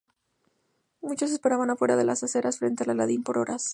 Muchos 1.03 1.29
esperaron 1.29 1.69
afuera 1.69 1.93
en 1.93 2.07
las 2.07 2.23
aceras 2.23 2.57
frente 2.57 2.83
al 2.85 2.89
Aladdin 2.89 3.21
por 3.21 3.37
horas. 3.37 3.69